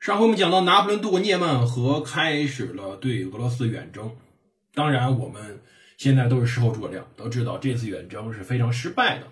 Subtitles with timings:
[0.00, 4.10] 上回我们讲到，拿破仑渡过涅曼河，开始了对俄罗斯远征。
[4.74, 5.60] 当然，我们。
[5.98, 9.26] 现在都是事后诸葛亮，都知道这次远征是非常失败的，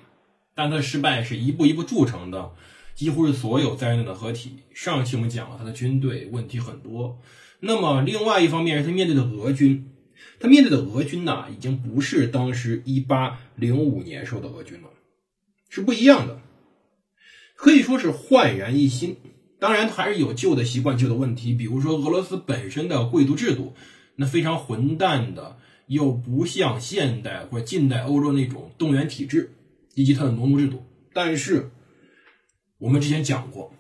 [0.55, 2.51] 但他的失败是一步一步铸成的，
[2.95, 4.59] 几乎是所有灾难的合体。
[4.75, 7.19] 上期我们讲了他的军队问题很多，
[7.61, 9.91] 那么另外一方面是他面对的俄军，
[10.39, 14.91] 他面对的俄军呢，已经不是当时一八零五年时候的俄军了，
[15.71, 16.39] 是不一样的，
[17.57, 19.17] 可以说是焕然一新。
[19.59, 23.75] 当然还是有旧的习惯、旧的问题，比如说俄罗斯本身的贵族制度，
[24.17, 25.57] 那非常混蛋的。
[25.89, 29.55] 又不像现代或者近代欧洲那种动员体制，
[29.95, 30.85] 以及它的农奴制度。
[31.15, 31.71] 但是，
[32.77, 33.73] 我们之前讲过，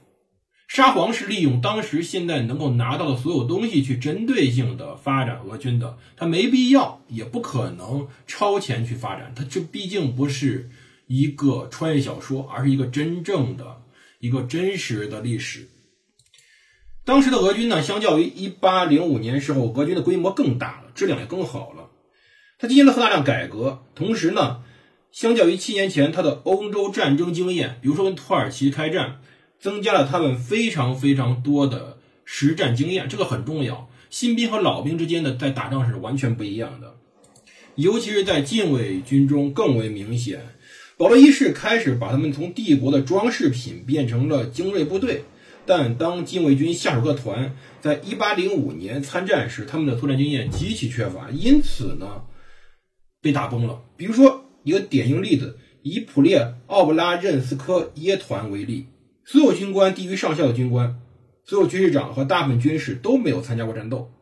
[0.66, 9.34] 沙皇是利用当时现在能够拿到的所有东西去针对性的发展俄军的，他没必要，也不可能超前去发展。
[9.36, 10.70] 他这毕竟不是
[11.08, 13.82] 一个穿越小说，而是一个真正的
[14.20, 15.68] 一个真实的历史。
[17.08, 21.88] 当时的俄军呢，相较于一八零五年时候，俄军的规模更大了，质量也更好了。
[22.58, 24.60] 他进行了大量改革，同时呢，
[25.10, 29.22] 相较于七年前他的欧洲战争经验，比如说跟土耳其开战，
[29.58, 33.88] 增加了他们非常非常多的实战经验，这个很重要。
[34.10, 36.96] 新兵和老兵之间的在打仗是完全不一样的，
[37.76, 40.42] 尤其是在禁卫军中更为明显。
[40.98, 45.24] 保罗一世开始把他们从帝国的装饰品变成了精锐部队，
[45.68, 52.22] 但当禁卫军下属各团在一八零五年参战时，他们的作战经验极其缺乏，因此呢。
[53.20, 53.82] 被打崩了。
[53.96, 58.86] 比如说，一个典型例子，以普列奥布拉任斯科耶团为例，
[59.24, 61.00] 所有军官低于上校的军官，
[61.44, 64.12] 所有军事长和大部分军士都没有参加过战斗。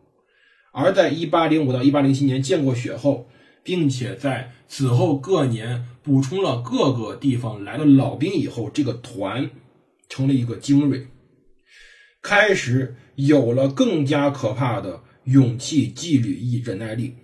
[0.73, 3.29] 而在1805到1807年见过血后，
[3.63, 9.51] 并且在此后各年补充了各个地方来的老兵以后，这个团
[10.09, 11.07] 成了一个精锐，
[12.27, 17.15] 开始有了更加可怕的勇气、纪律与忍耐力。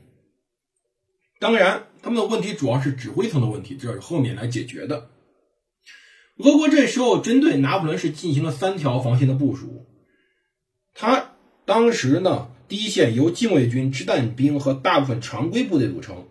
[1.41, 5.11] 当然，他们的问题主要是指挥层的问题，这是后面来解决的。
[6.37, 9.87] 俄国这时候针对拿破仑是进行了三条防线的部署。
[10.95, 11.33] 他
[11.65, 16.29] 当时呢，第一线由禁卫军、掷弹兵和大部分常规部队组成。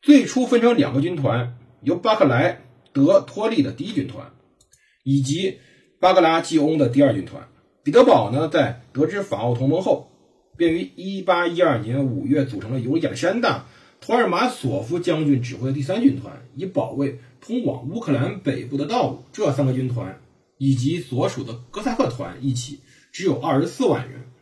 [0.00, 2.62] 最初分成两个军团，由巴克莱
[2.94, 4.32] 德托利的第一军团，
[5.04, 5.58] 以及
[6.00, 7.46] 巴格拉季翁的第二军团。
[7.86, 10.10] 彼得堡呢，在得知法奥同盟后，
[10.56, 13.66] 便于1812年5月组成了由亚历山大。
[14.00, 19.22] 图尔马索夫将军指挥的第三军团，以保卫通往乌克兰北部的道路。
[19.32, 20.20] 这三个军团
[20.58, 22.80] 以及所属的哥萨克团一起，
[23.12, 24.32] 只有二十四万人。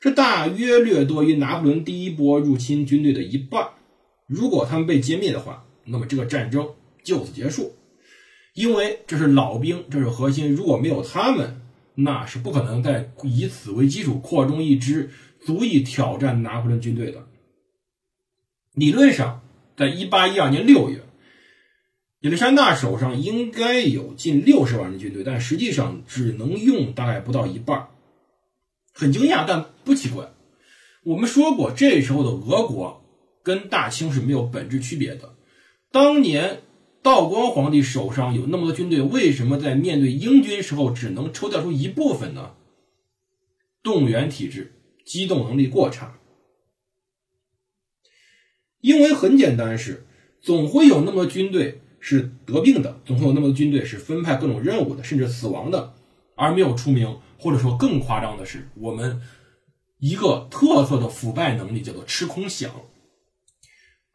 [0.00, 3.68] 这大约略多于拿破仑第一波入侵军队的一半。
[4.26, 6.68] 如果他们被歼灭的话，那么这个战争
[7.04, 7.76] 就此结束。
[8.54, 10.52] 因为这是老兵，这是核心。
[10.52, 11.59] 如果没有他们，
[12.02, 17.26] 那是不可能再以此为基础扩充一支足以挑战拿破仑军队的。
[18.74, 19.42] 理论上，
[19.76, 21.02] 在一八一二年六月，
[22.20, 27.88] 亚历山大手上应该有近六十万人军队，但实际上只能用大概不到一半。
[28.92, 30.30] 很惊讶，但不奇怪。
[31.04, 33.02] 我们说过，这时候的俄国
[33.42, 35.34] 跟大清是没有本质区别的。
[35.90, 36.60] 当年
[37.02, 42.54] 道光皇帝手上有那么多军队，为什么在面对英军时候只能抽调出一部分呢？
[43.82, 44.74] 动员体制，
[45.04, 46.18] 机动能力过差。
[48.80, 50.06] 因为很简单，是
[50.40, 55.94] 总会有那么多军队是得病的，总会有那么多军队是分派各种任务的，甚至死亡的，
[56.36, 57.18] 而没有出名。
[57.38, 59.22] 或者说更夸张的是，我们
[59.98, 62.68] 一个特色的腐败能力叫做吃空饷。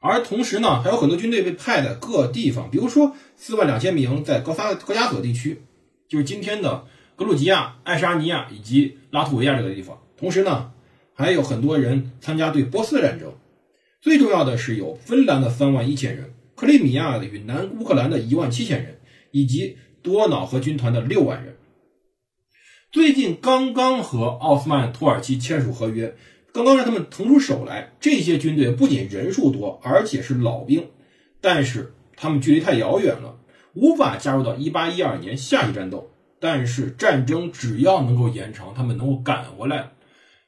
[0.07, 5.63] 而同时呢，还有很多军队被派在各地方，比如说四万两千名在高萨高加索地区，
[6.07, 6.85] 就是今天的
[7.15, 9.99] 格鲁吉亚、爱沙尼亚以及拉脱维亚这个地方。
[10.15, 10.71] 同时呢，
[11.13, 13.33] 还有很多人参加对波斯的战争。
[13.99, 18.99] 最重要的是有芬兰的三万一千人，克里米亚的与南乌克兰的一万七千人，
[19.31, 21.55] 以及多瑙河军团的六万人。
[22.91, 26.15] 最近刚刚和奥斯曼土耳其签署合约，
[26.55, 27.91] 刚刚让他们腾出手来。
[27.99, 30.87] 这些军队不仅人数多，而且是老兵，
[31.41, 33.37] 但是他们距离太遥远了，
[33.73, 36.09] 无法加入到一八一二年夏季战斗。
[36.39, 39.91] 但是战争只要能够延长，他们能够赶回来，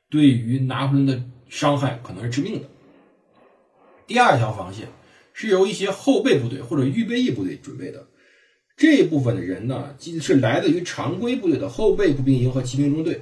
[0.09, 2.69] 对于拿破仑的伤害可能是致命的。
[4.05, 4.87] 第二条防线
[5.33, 8.07] 是由一些后备部队或者预备役部队准备的，
[8.77, 13.19] 这部分的人呢，是来自于常规部队的后备步兵营和骑兵中队。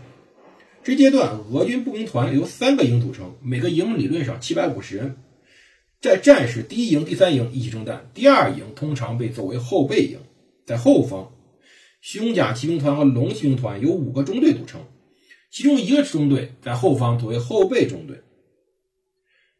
[0.85, 5.15] 这阶段，俄军步兵团由三个营组成，每个营理论上七百五十人。
[5.99, 10.19] 在战时，第一营、第三营一起征战，第二营通常被作为后备营，
[10.63, 11.31] 在后方。
[12.01, 14.79] 胸甲骑兵团和龙骑兵团由五个中队组成，
[15.49, 18.21] 其中一个中队在后方作为后备中队。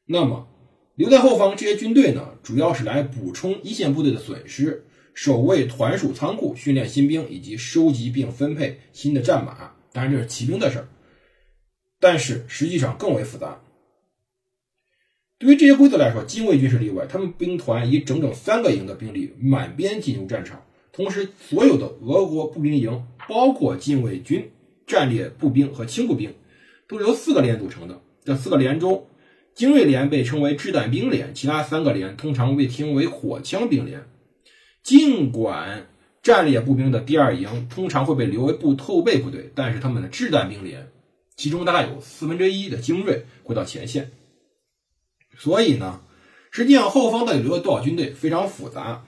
[0.06, 0.48] 那么，
[0.94, 4.86] 留在后方这些军队呢，主要是来补充一线部队的损失，
[5.16, 9.72] 守卫团属仓库，训练新兵，以及收集并分配新的战马。
[9.92, 10.88] 当然，这是骑兵的事儿。
[12.06, 13.60] 但是实际上更为复杂。
[15.40, 20.64] 对于这些规则来说，禁卫军是例外，他们兵团以整整三个营的兵力满编进入战场。
[20.92, 24.52] 同时，所有的俄国步兵营，包括禁卫军、
[24.86, 26.36] 战列步兵和轻步兵，
[26.88, 28.00] 都是由四个连组成的。
[28.24, 29.08] 这四个连中，
[29.56, 34.04] 精锐连被称为掷弹兵连，其他三个连通常被听为火枪兵连。
[34.84, 35.88] 尽管
[36.22, 40.88] 战列步兵的第二营通常会被留为部后备部队，但是他们的掷弹兵连，
[41.36, 44.12] 其中大概有四分之一的精锐会到前线。
[45.38, 46.02] 所以呢，
[46.52, 49.06] 实际上后方到底留了多少军队非常复杂。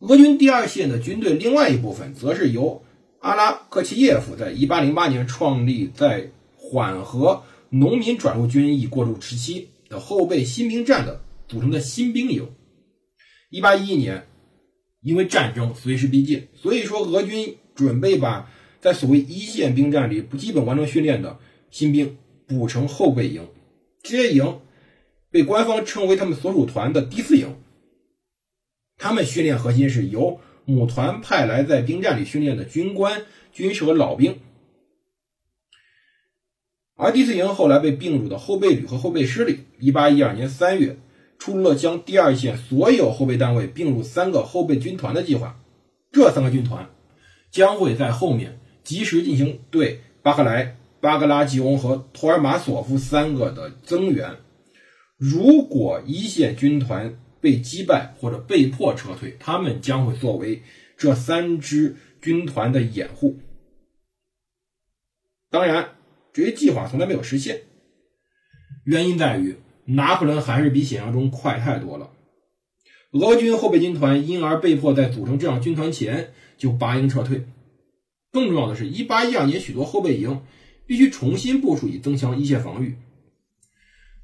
[0.00, 2.84] 俄军第二线的军队，另外一部分则是由
[3.20, 12.48] 阿拉克齐耶夫在1808年创立，在缓和农民转入军役过渡时期的后备新兵站的组成的新兵营。
[13.50, 14.28] 1811年，
[15.00, 21.38] 因为战争随时逼近，所以说俄军准备把在所谓一线兵站里不基本完成训练的
[21.70, 22.16] 新兵
[22.46, 23.48] 补成后备营。
[24.02, 24.60] 这些营
[25.30, 27.56] 被官方称为他们所属团的第四营。
[28.96, 33.22] 他们训练核心是由母团派来在兵站里训练的军官、
[33.52, 34.38] 军士和老兵，
[36.96, 39.60] 而第四营后来被并入的后备旅和后备师里。
[39.78, 40.98] 一八一二年三月，
[41.38, 45.60] 出了将第二线所有后备单位并入三个后备军团的计划。
[46.10, 46.90] 这三个军团
[47.50, 48.58] 将会在后面
[48.88, 54.36] 及时进行对巴克莱、巴格拉吉翁和托尔马索夫三个的增援。
[55.18, 60.62] 如果一线军团，被击败或者被迫撤退，他们将会作为
[60.96, 63.36] 这三支军团的掩护。
[65.50, 65.90] 当然，
[66.32, 67.64] 这些计划从来没有实现，
[68.86, 72.10] 原因在于拿破仑还是比想象中快太多了。
[73.12, 77.44] 俄军后备军团因而被迫在组成这样军团前就拔营撤退。
[78.38, 80.42] 更重要的是，一八一二年许多后备营
[80.86, 82.96] 必须重新部署以增强一线防御。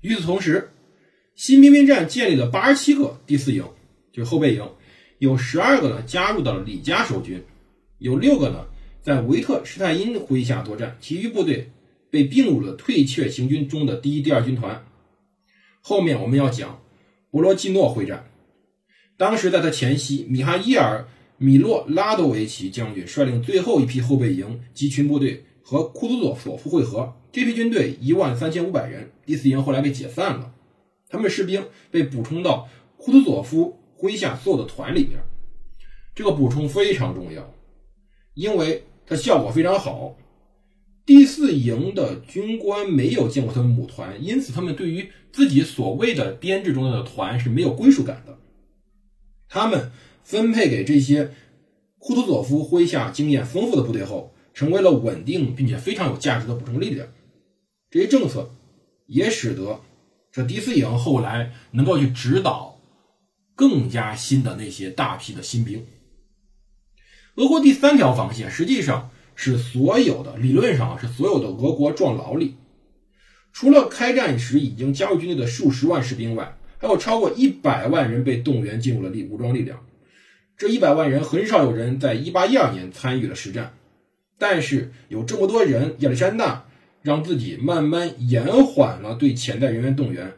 [0.03, 0.71] 与此同时，
[1.35, 3.65] 新兵兵站建立了八十七个第四营，
[4.13, 4.71] 就是后备营，
[5.19, 7.43] 有十二个呢加入到了李家守军，
[7.99, 8.67] 有六个呢
[9.03, 11.73] 在维特施泰因麾下作战，其余部队
[12.09, 14.87] 被并入了退却行军中的第一、第二军团。
[15.81, 16.81] 后面我们要讲
[17.31, 18.31] 博罗季诺会战，
[19.17, 30.55] 当时在他前夕，米哈伊尔·米洛拉多维奇将军率领最后一批后备营集群部队和库图佐索夫会合，这批军队一万三千五百人，第四营后来被解散了。
[31.09, 35.21] 他们士兵被补充到库图佐夫麾下所有的团里边，
[36.15, 37.55] 这个补充非常重要，
[38.35, 40.17] 因为它效果非常好。
[41.07, 48.39] 第四营的军官没有见过他们母团，因此他们对于自己所谓的编制中的团是没有归属感的。
[49.49, 49.93] 他们
[50.25, 51.31] 分配给这些
[51.99, 57.07] 库图佐夫麾下经验丰富的部队后，成为了稳定并且非常有价值的补充力量。
[57.91, 58.51] 这些政策
[59.07, 59.81] 也使得。
[60.33, 62.81] 这第四营后来能够去指导
[63.55, 65.87] 更加新的那些大批的新兵。
[67.37, 72.57] 俄国第三条防线实际上是所有的理论上是所有的俄国壮劳力，
[73.53, 79.87] 除了开战时已经加入军队的数十万士兵外，还有超过一百万人被动员进入了力武装力量。
[80.57, 83.75] 这一百万人很少有人在一八一二年参与了实战，
[84.39, 86.67] 但是有这么多人，亚历山大。
[87.05, 90.33] 让自己慢慢延缓了对潜在人员动员，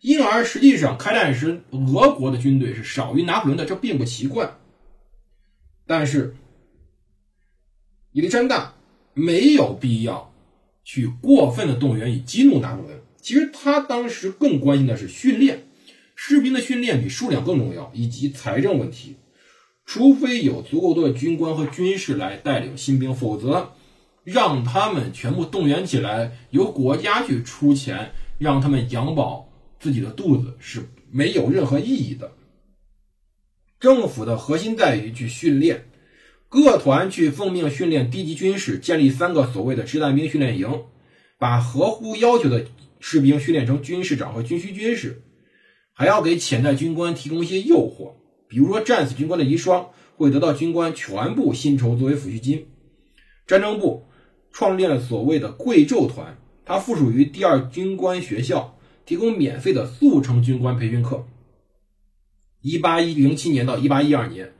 [0.00, 4.56] 因而实际上开战时俄国的军队是少于拿破仑的，这并不奇怪。
[5.86, 6.34] 但是
[8.14, 8.74] 亚历山大
[9.14, 10.34] 没有必要
[10.82, 13.00] 去过分的动员以激怒拿破仑。
[13.22, 15.68] 其实他当时更关心的是训练，
[16.22, 19.16] 士兵的训练比数量更重要，以及财政问题。
[19.86, 23.72] 除非有足够多的军官和军士来带领新兵，否则。
[24.22, 29.48] 让他们全部动员起来，由国家去出钱，让他们养饱
[29.80, 32.32] 自己的肚子是没有任何意义的。
[33.80, 35.86] 政府的核心在于去训练，
[36.50, 40.84] 各团去奉命训练低级军士，建立三个所谓的掷弹兵训练营，
[41.38, 42.66] 把合乎要求的
[43.00, 45.22] 士兵训练成军士长和军需军士，
[46.00, 48.14] 还要给潜在军官提供一些诱惑，
[48.48, 52.68] 比如说战死军官的遗孀会得到军官全部薪酬作为抚恤金。
[53.46, 54.06] 战争部
[54.50, 61.26] 创建了所谓的贵胄团，它附属于第二军官学校，提供免费的速成军官培训课。
[62.62, 64.54] 一八一零七年到一八一二年，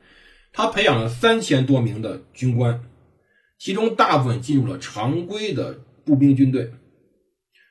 [0.53, 2.83] 他培养了三千多名的军官，
[3.57, 6.71] 其中大部分进入了常规的步兵军队。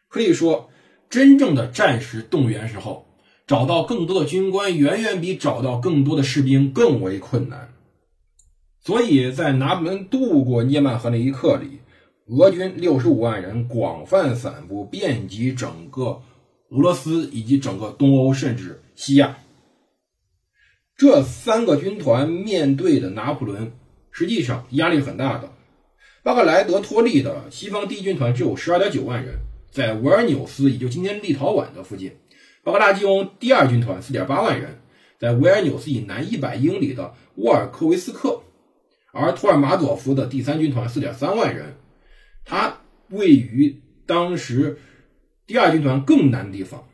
[0.09, 0.71] 可以说，
[1.09, 3.07] 真正的战时动员时候，
[3.50, 7.75] 找到更多的军官，远远比找到更多的士兵更为困难。
[8.80, 11.80] 所以在拿破仑渡过涅曼河那一刻里，
[12.28, 16.23] 俄军六十五万人广泛散布，遍及整个
[16.69, 19.37] 俄罗斯以及整个东欧，甚至西亚。
[20.97, 23.73] 这三个军团面对的拿破仑，
[24.12, 25.50] 实际上压力很大的。
[26.23, 29.40] 巴克莱德托利的西方第一军团只有十二点九万人，
[29.73, 32.11] 在维尔纽斯，也就今天立陶宛的附近；
[32.62, 34.81] 巴格拉基翁第二军团四点八万人，
[35.19, 38.43] 在维尔纽斯以南一百英里的沃尔科维斯克；
[39.12, 41.76] 而托尔马佐夫的第三军团四点三万人，
[42.45, 44.79] 它位于当时
[45.47, 46.87] 第二军团更南的地方。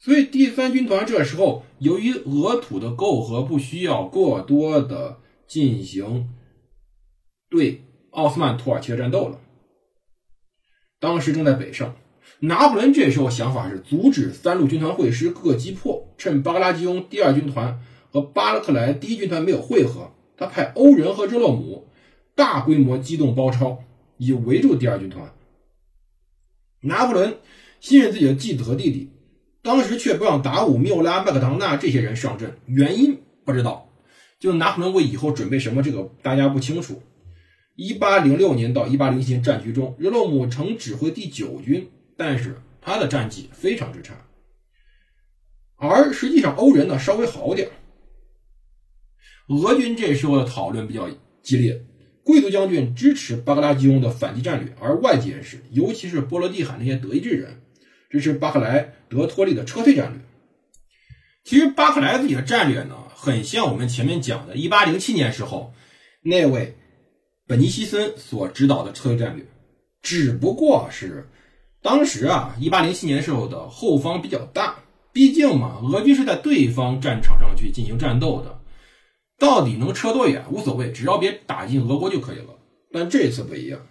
[0.00, 6.30] 所以第三军团这时候由于俄土的媾和，不需要过多的进行
[7.48, 9.40] 对奥斯曼土耳其的战斗了。
[11.00, 11.96] 当时正在北上，
[12.40, 17.80] 拿破仑这时候想法是阻止三路军团会师各击破，趁巴格拉吉翁第二军团
[18.10, 21.88] 和巴勒克莱第一军团没有汇合，他派欧仁和热洛姆
[22.34, 23.78] 大规模机动包抄，
[24.16, 25.32] 以围住第二军团。
[26.82, 27.38] 拿破仑
[27.80, 29.10] 信任自己的继子和弟弟。
[29.60, 33.90] 当时却不让达武、缪拉、麦克唐纳这些人上阵，原因不知道。
[34.38, 37.02] 就拿破仑为以后准备什么，这个大家不清楚。
[37.74, 41.88] 一八零六年到一八零七年战局中，热洛姆曾指挥第九军，
[42.18, 44.14] 但是他的战绩非常之差。
[45.76, 47.70] 而实际上，欧人呢稍微好点
[49.48, 51.08] 俄军这时候的讨论比较
[51.42, 51.82] 激烈，
[52.22, 57.62] 贵族将军支持巴格拉基翁的反击战略，而外界人士，尤其是波罗的海那些德意志人。
[58.10, 60.20] 支持巴克莱德托利的撤退战略。
[61.44, 65.74] 其实巴克莱自己的战略呢，很像我们前面讲的1807年时候
[66.22, 66.74] 那位
[67.46, 69.44] 本尼西森所指导的撤退战略，
[70.00, 71.28] 只不过是
[71.80, 74.80] 当时啊1807年时候的后方比较大，
[75.12, 78.60] 毕竟嘛，俄军是在对方战场上去进行战斗的，
[79.38, 82.58] 到底能撤多远无所谓，只要别打进俄国就可以了。
[82.92, 83.86] 但这次不一样。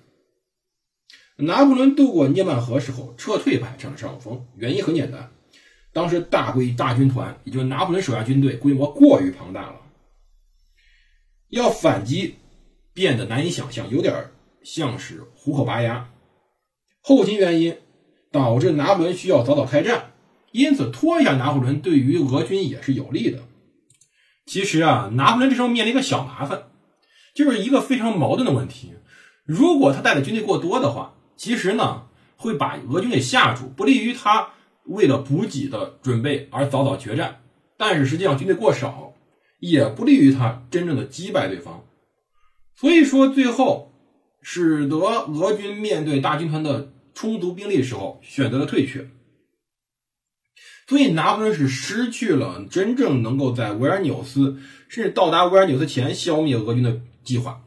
[1.37, 4.47] 拿破仑渡过涅曼河时候，撤退派占了上风。
[4.55, 5.31] 原因很简单，
[5.93, 9.81] 当时大规大军团，也就是拿破仑手下军队规模过于庞大了，
[11.49, 12.35] 要反击
[12.93, 14.31] 变得难以想象，有点
[14.63, 16.09] 像是虎口拔牙。
[17.07, 17.77] 后勤原因
[18.33, 20.11] 导致拿破仑需要早早开战，
[20.51, 23.39] 因此拖一下拿破仑对于俄军也是有利的。
[24.45, 26.63] 其实啊，拿破仑这时候面临一个小麻烦，
[27.33, 28.91] 就是一个非常矛盾的问题：
[29.45, 31.13] 如果他带的军队过多的话。
[31.37, 34.49] 其实呢，会把俄军给吓住，不利于他
[34.85, 37.41] 为了补给的准备而早早决战。
[37.77, 39.13] 但是实际上军队过少，
[39.59, 41.85] 也不利于他真正的击败对方。
[42.73, 43.93] 所以说，最后
[44.41, 49.09] 使得俄军面对大军团的充足兵力的时候，选择了退却。
[50.87, 57.63] 所以拿破仑是失去了真正能够在维尔纽斯甚至到达维尔纽斯前消灭俄军的计划。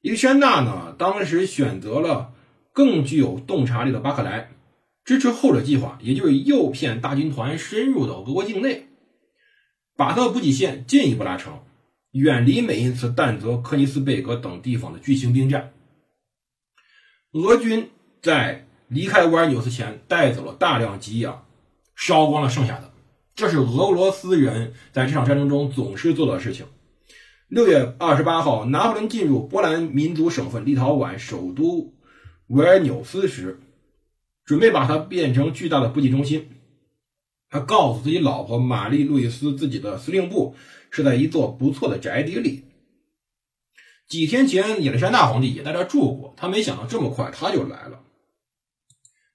[0.00, 2.32] 伊丽珊娜呢，当时选择了
[2.72, 4.52] 更具有洞察力的巴克莱，
[5.04, 8.86] 支持后者计划，也就是诱骗大军团深入到俄国境内，
[9.96, 11.66] 把他的补给线进一步拉长，
[12.12, 15.72] 远离美因茨但泽、科尼斯贝格等地方的巨型兵站。
[17.32, 17.90] 俄军
[18.22, 21.44] 在离开维尔纽斯前带走了大量给养，
[21.96, 22.92] 烧光了剩下的，
[23.34, 26.66] 这是俄罗斯人在这场战争中总是做的事情。
[27.48, 31.92] 六月二十八号，拿破仑进入波兰民族省份立陶宛首都
[32.46, 33.60] 维尔纽斯时，
[34.44, 36.48] 准备把它变成巨大的补给中心。
[37.50, 40.54] 他告诉自己老婆玛丽路易斯，自己的司令部
[40.90, 42.64] 是在一座不错的宅邸里。
[44.08, 48.00] 几天前，亚历山大皇帝也在这住过，他没想到这么快他就来了。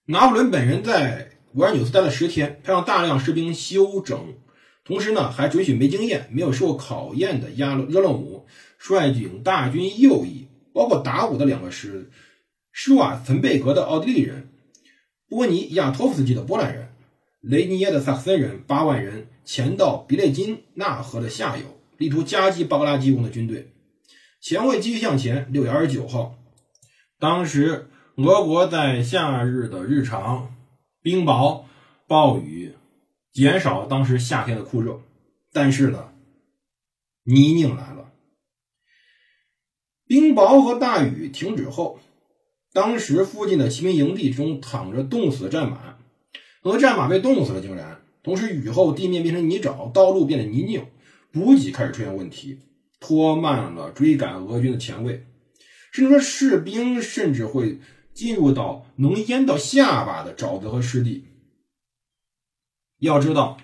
[0.09, 4.35] 拿破仑本人在维尔纽斯待了十天，他让大量士兵休整。
[4.85, 8.45] 同时呢，还准许没经验、没有受考验的亚热洛姆
[8.77, 12.09] 率领大军右翼，包括达武的两个师、
[12.71, 14.49] 施瓦岑贝格的奥地利人、
[15.27, 16.87] 波尼亚托夫斯基的波兰人、
[17.41, 21.65] 雷尼耶的萨克森人八万人前到比列金纳河的下游，
[21.97, 23.73] 力图夹击巴格拉基翁的军队。
[24.39, 25.49] 前卫继续向前。
[25.51, 26.35] 六月二十九号，
[27.19, 30.55] 当时俄国在夏日的日常
[31.03, 31.65] 冰雹、
[32.07, 32.73] 暴雨
[33.31, 35.01] 减少当时夏天的酷热，
[35.53, 36.09] 但是呢，
[37.23, 38.11] 泥泞来了。
[40.07, 41.99] 冰雹和大雨停止后，
[42.73, 45.99] 当时附近的骑兵营地中躺着冻死的战马，
[46.63, 48.01] 很多战马被冻死了，竟然。
[48.23, 50.87] 同时，雨后地面变成泥沼，道路变得泥泞，
[51.31, 52.61] 补给开始出现问题，
[52.99, 55.23] 拖慢了追赶俄军的前卫，
[55.91, 57.77] 甚至说士兵甚至会
[58.17, 61.27] 进入到能淹到下巴的沼泽和湿地。
[62.97, 63.59] 要知道。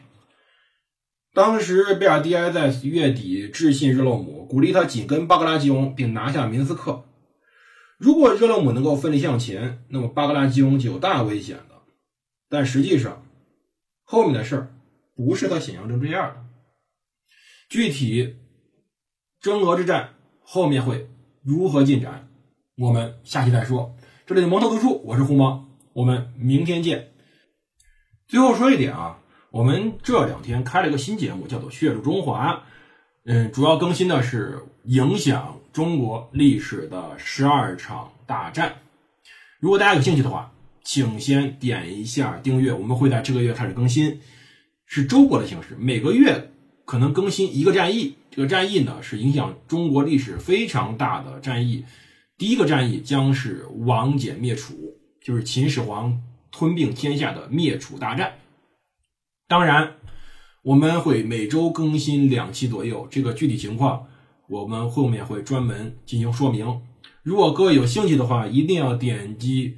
[1.33, 7.03] 当时，贝尔蒂埃在月底致信热洛姆，鼓励他紧跟巴格拉吉翁，并拿下明斯克。
[7.97, 11.81] 如果热洛姆能够奋力向前，那么巴格拉吉翁就有大危险的。
[12.47, 13.25] 但实际上，
[14.03, 14.75] 后面的事儿
[15.15, 16.45] 不是他想象中这样的。
[17.69, 18.35] 具体
[19.39, 21.09] 征俄之战后面会
[21.41, 22.29] 如何进展，
[22.77, 23.97] 我们下期再说。
[24.25, 27.09] 这里是蒙头读书，我是胡蒙，我们明天见。
[28.25, 29.19] 最后说一点啊。
[29.51, 32.53] 我们这两天开了一个新节目，叫做《血入中华》，
[33.25, 38.75] 嗯，主要更新的是影响中国历史的十二场大战。
[39.59, 40.53] 如果大家有兴趣的话，
[40.85, 42.71] 请先点一下订阅。
[42.71, 44.21] 我们会在这个月开始更新，
[44.85, 46.49] 是周播的形式，每个月
[46.85, 48.15] 可能更新一个战役。
[48.31, 51.83] 这个战役呢，是影响中国历史非常大的战役。
[52.43, 54.73] 第一个战役将是王翦灭楚，
[55.21, 56.21] 就是秦始皇
[56.51, 58.33] 吞并天下的灭楚大战。
[59.47, 59.95] 当然，
[60.61, 64.07] 我们会每周更新两期左右，这个具体情况
[64.49, 66.81] 我们后面会专门进行说明。
[67.21, 69.77] 如果各位有兴趣的话，一定要点击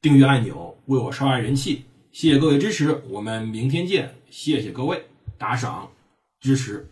[0.00, 1.84] 订阅按钮，为我刷人气。
[2.12, 4.14] 谢谢各位支持，我们明天见。
[4.30, 5.02] 谢谢各位
[5.36, 5.90] 打赏
[6.40, 6.88] 支持。